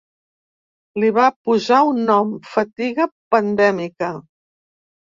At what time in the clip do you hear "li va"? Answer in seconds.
1.03-1.25